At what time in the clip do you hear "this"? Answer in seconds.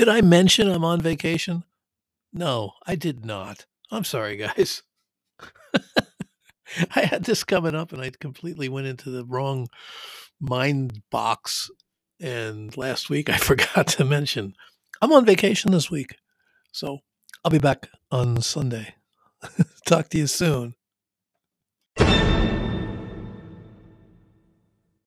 7.24-7.44, 15.70-15.90